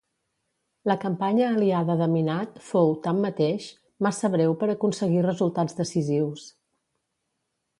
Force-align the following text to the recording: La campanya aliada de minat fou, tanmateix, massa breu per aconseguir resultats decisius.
La 0.91 0.93
campanya 1.01 1.49
aliada 1.57 1.97
de 1.99 2.07
minat 2.13 2.57
fou, 2.69 2.93
tanmateix, 3.09 3.67
massa 4.07 4.33
breu 4.37 4.57
per 4.63 4.71
aconseguir 4.77 5.23
resultats 5.29 5.81
decisius. 5.83 6.49